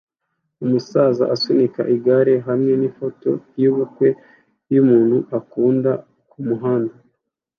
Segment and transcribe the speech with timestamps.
[0.63, 4.07] Umusaza asunika igare hamwe nifoto yibukwa
[4.73, 5.91] yumuntu ukunda
[6.31, 6.95] kumuhanda